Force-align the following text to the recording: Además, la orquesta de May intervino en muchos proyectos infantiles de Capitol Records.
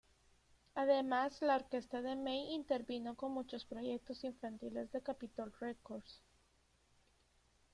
Además, 0.73 1.43
la 1.43 1.57
orquesta 1.57 2.01
de 2.01 2.15
May 2.15 2.55
intervino 2.55 3.15
en 3.21 3.31
muchos 3.31 3.65
proyectos 3.65 4.23
infantiles 4.23 4.91
de 4.91 5.01
Capitol 5.01 5.53
Records. 5.59 6.23